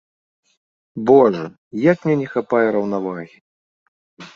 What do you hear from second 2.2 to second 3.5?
не хапае раўнавагі!